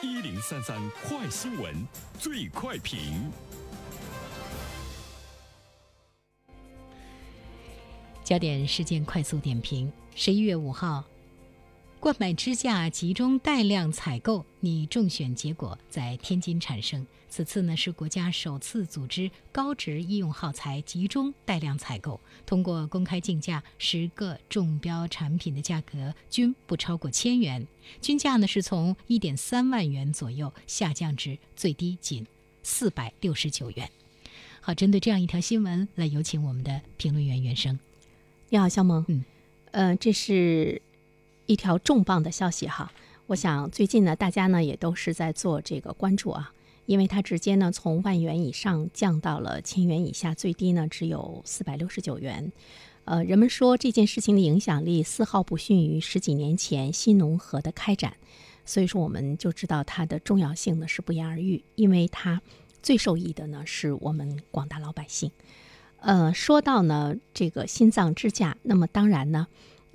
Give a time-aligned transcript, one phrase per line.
[0.00, 1.74] 一零三三快新闻，
[2.20, 3.32] 最快评。
[8.22, 11.02] 焦点事件快速点评：十一月五号。
[12.00, 17.04] 冠买支架集中带量采购拟中选结果在天津产生。
[17.28, 27.66] 此次呢是国家首次组织高值医用耗材集中带量采购，通过公开竞价，十个中标产品的价格均不超过千元，
[28.00, 32.24] 均价呢是从一点三万元左右下降至最低仅
[32.62, 33.90] 四百六十九元。
[34.60, 37.78] 好，针对这样一条新闻，来有请我们的评论员袁生。
[38.50, 39.04] 你好，肖萌。
[39.08, 39.24] 嗯，
[39.72, 40.80] 呃，这是。
[41.48, 42.92] 一条重磅的消息哈，
[43.26, 46.52] 我想最近呢，大家呢也都是在做这个关注啊，
[46.84, 52.52] 因为它直接呢从万元以上降到了千元以下，最低呢只有四百六十九元。
[53.06, 58.18] 呃，人们说这件事情的影响力丝毫不逊于十几年前新农合的开展，
[58.66, 62.42] 所以说我们就知道它的重要性呢是不言而喻，因为它
[62.82, 65.30] 最受益的呢是我们广大老百姓。
[66.00, 69.46] 呃，说到呢这个心脏支架，那么当然呢。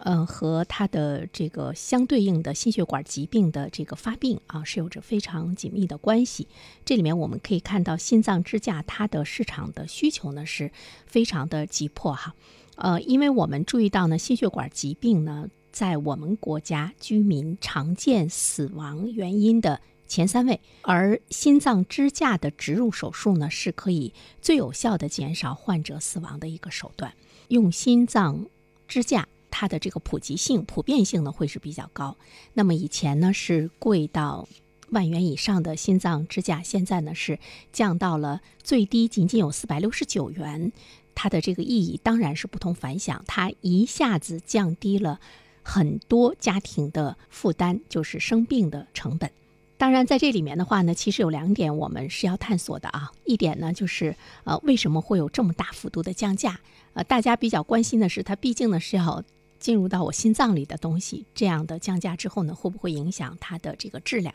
[0.00, 6.46] 呃，和它的这个相对应的心血管疾病的这个发病啊，是有着非常紧密的关系。
[6.84, 10.70] 这里面我们可以看到，心脏支架它的市场的需求呢是
[11.06, 12.34] 非常的急迫哈。
[12.76, 27.12] 呃，因为我们注意到呢，心血管疾病呢，在我们国家居民常见死亡原因的前三位，而心脏支架的植入手术呢，是可以最有效的减少患者死亡的一个手段。
[27.48, 28.46] 用心脏
[28.86, 29.26] 支架。
[29.50, 32.16] 它的这个普及性、普遍性呢会是比较高。
[32.54, 34.48] 那么以前呢是贵到
[34.90, 37.38] 万元以上的心脏支架，现在呢是
[37.72, 40.72] 降到了最低仅仅有四百六十九元。
[41.14, 45.18] 它的这个意义当然是不同凡响，它一下子降低了
[45.62, 49.30] 很多家庭的负担，就是生病的成本。
[49.76, 53.10] 当然，在这里面的话呢，其实有两点我们是要探索的啊。
[53.24, 56.60] 一点呢就是呃为什么会有这么大幅度的降价？
[56.94, 59.22] 呃，大家比较关心的是，它毕竟呢是要。
[59.58, 64.34] 进入到我心脏里的东西，这样的降价之后呢，会不会影响它的这个质量？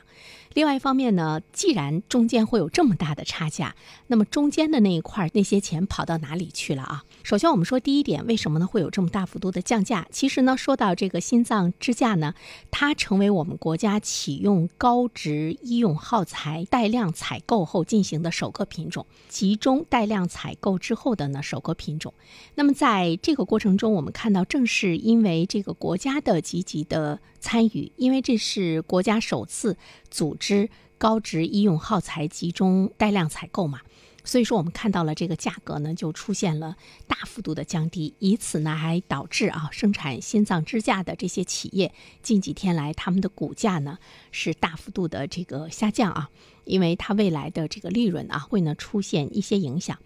[0.53, 3.75] 另外一方面呢，既然中间会有这么大的差价，
[4.07, 7.03] 那么中间的那一块那些钱跑到哪里去了啊？
[7.23, 10.05] 首先我们说第一点，为什么呢会有这么大幅度的降价？
[10.11, 12.35] 其实呢，说到这个心脏支架呢，
[12.69, 22.13] 它成为我们国家启用高值医用耗材带量采购后进行的首个品种，集中带量采购之后的呢首个品种。
[22.55, 29.77] 那么在这个过程中，我们看到正是因因为这个国家的积极的参与，因为这是国家首次
[30.11, 30.35] 组。
[30.35, 33.79] 织高值医用耗材集中带量采购嘛，
[34.25, 36.75] 所以说我们看到了这个价格呢就出现了
[37.07, 43.99] 大幅度的降低，以此呢还导致啊生产心脏支架的这些企业近几天来他们的股价呢
[44.31, 46.29] 是大幅度的这个下降啊，
[46.65, 49.97] 因为它未来的这个利润啊会呢出现一些影响，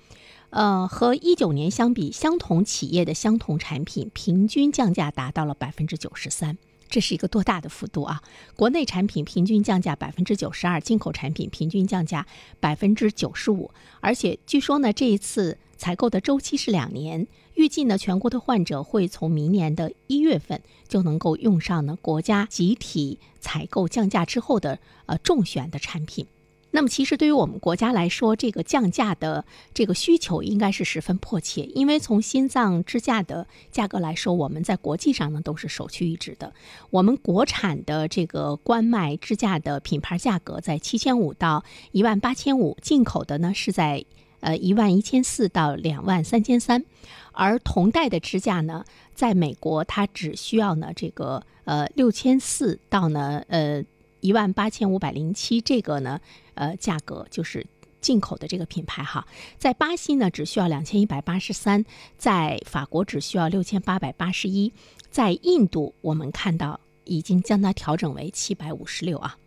[0.50, 6.58] 呃和一九年相比，相同企业的相同产品平均降价达到了百分之九十三。
[6.90, 8.22] 这是一个多大的幅度啊！
[8.56, 12.26] 国内产品平均降价百分之九十二，进口产品平均降价
[12.62, 13.70] 百分之九十五。
[14.00, 26.26] 而且据说呢，这一次采购的周期是两年，预计呢，全国的患者会从明年的一月份就能够用上呢国家集体采购降价之后的呃中选的产品。
[26.70, 31.64] 那么，其实对于我们国家来说，这个降价的这个需求应该是十分迫切。
[31.64, 36.54] 因为从心脏支架的价格来说，我们在国际上呢都是首屈一指的。
[36.90, 41.64] 我们国产的这个冠脉支架的品牌价格在七千五到
[41.94, 44.04] 一万八千五，进口的呢是在
[44.42, 46.84] 呃一万一千四到两万三千三。
[47.32, 48.84] 而同代的支架呢，
[49.16, 53.84] 在美国它只需要呢这个呃六千四到呢呃。
[54.28, 56.20] 一万八千五百零七，这个呢，
[56.56, 57.66] 呃，价格就是
[58.02, 59.26] 进口的这个品牌哈，
[59.58, 61.86] 在巴西呢只需要两千一百八十三，
[62.18, 64.74] 在法国只需要六千八百八十一，
[65.10, 69.38] 在印度我们看到已经将它调整为七百五十六啊。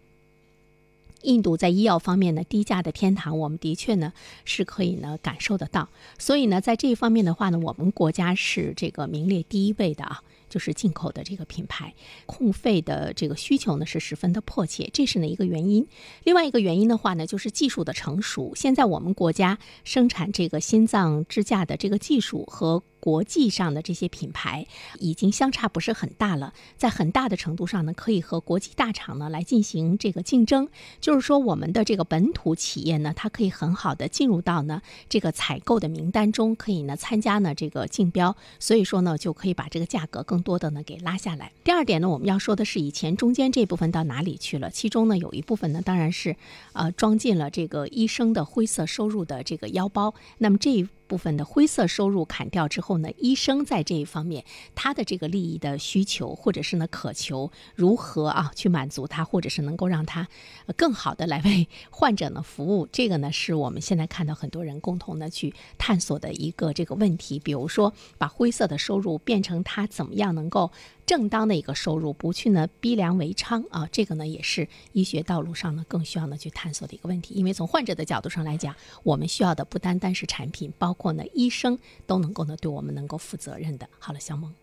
[1.25, 4.15] 印度在医药方面呢，低价的天堂，我们的确呢
[4.47, 10.22] 是可以呢感受得到，所以呢，在这一方面的话呢，我们国家是这个名列第一位的啊。
[10.51, 11.95] 就是进口的这个品牌，
[12.27, 15.87] 控费的这个需求呢是十分的迫切，这是呢一个原因。
[16.25, 18.53] 另外一个原因的话呢，就是技术的成熟。
[18.55, 24.67] 现在我们国家生产这个心脏支架的这个技术和国际上的这些品牌
[24.99, 30.69] 已经相差不是很大了，在很大的程度上呢，可以和国际大厂呢来进行这个竞争。
[31.01, 41.53] 就是说，我们的这个本土企业呢，它可以很好的进入到呢这个采购的名单中，可以呢参加呢这个竞标，所以说呢就可以把这个价格更多的呢给拉下来。
[41.63, 44.71] 第二点呢，我们要说的是以前中间这部分到哪里去了？
[44.71, 46.37] 其中呢有一部分呢当然是
[46.72, 50.15] 呃装进了这个医生的灰色收入的这个腰包。
[50.39, 54.45] 那么这部分的灰色收入砍掉之后呢，医生在这一方面
[54.77, 60.28] 他的这个利益的需求或者是呢渴求如何啊去满足他，或者是能够让他
[60.77, 67.41] 更好的来为 患者呢服务，这个呢是我们现在看到很多人共同的去探索的一个这个问题。
[67.41, 70.71] 比如说，把灰色的收入变成他怎么样能够。
[71.10, 77.34] 正当的一个收入，不去呢逼良为娼啊，这个呢也是医学道路上呢更需要呢去探索的一个问题。
[77.34, 78.72] 因为从患者的角度上来讲，
[79.03, 81.77] 我们需要的不单单是产品，包括呢医生
[82.07, 83.91] 都能够呢对我们能够负责任的。
[83.98, 84.54] 好了，小萌，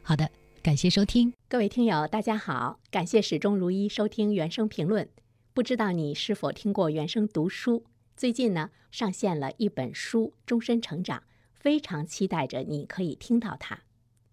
[0.00, 0.30] 好的，
[0.62, 5.08] 感谢收听，各位听友，大家好，感谢始终如一收听原声评论。
[5.52, 7.82] 不知道你是否听过原声读书？
[8.16, 11.18] 最近呢上线了一本书《终身成长》，
[11.52, 13.80] 非常期待着你可以听到它。